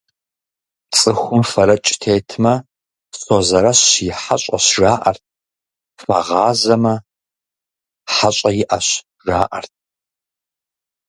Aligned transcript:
Цӏыхум 0.97 1.41
фэрэкӏ 1.51 1.89
тетмэ, 2.01 2.53
«Созэрэщ 3.19 3.83
и 4.07 4.09
хьэщӏэщ» 4.21 4.65
жаӏэрт, 4.79 5.23
фэгъазэмэ, 6.01 6.93
«хьэщӏэ 8.13 8.51
иӏэщ»- 8.61 8.87
жаӏэрт. 9.25 9.73